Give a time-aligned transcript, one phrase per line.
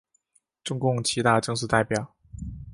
[0.63, 2.15] 中共七大正式代表。